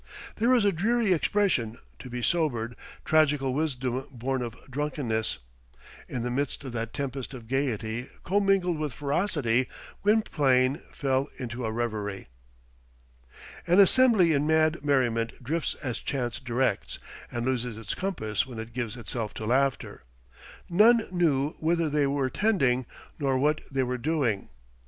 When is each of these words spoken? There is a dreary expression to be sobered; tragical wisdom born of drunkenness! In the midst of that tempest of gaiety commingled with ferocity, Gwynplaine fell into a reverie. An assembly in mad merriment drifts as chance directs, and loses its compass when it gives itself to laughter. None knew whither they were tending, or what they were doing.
There 0.37 0.51
is 0.55 0.65
a 0.65 0.71
dreary 0.71 1.13
expression 1.13 1.77
to 1.99 2.09
be 2.09 2.23
sobered; 2.23 2.75
tragical 3.05 3.53
wisdom 3.53 4.03
born 4.11 4.41
of 4.41 4.55
drunkenness! 4.67 5.37
In 6.09 6.23
the 6.23 6.31
midst 6.31 6.63
of 6.63 6.71
that 6.71 6.91
tempest 6.91 7.35
of 7.35 7.47
gaiety 7.47 8.09
commingled 8.23 8.79
with 8.79 8.93
ferocity, 8.95 9.67
Gwynplaine 10.01 10.77
fell 10.91 11.29
into 11.37 11.67
a 11.67 11.71
reverie. 11.71 12.29
An 13.67 13.79
assembly 13.79 14.33
in 14.33 14.47
mad 14.47 14.83
merriment 14.83 15.33
drifts 15.43 15.75
as 15.83 15.99
chance 15.99 16.39
directs, 16.39 16.97
and 17.31 17.45
loses 17.45 17.77
its 17.77 17.93
compass 17.93 18.47
when 18.47 18.57
it 18.57 18.73
gives 18.73 18.97
itself 18.97 19.35
to 19.35 19.45
laughter. 19.45 20.01
None 20.67 21.05
knew 21.11 21.51
whither 21.59 21.91
they 21.91 22.07
were 22.07 22.31
tending, 22.31 22.87
or 23.21 23.37
what 23.37 23.61
they 23.69 23.83
were 23.83 23.99
doing. 23.99 24.49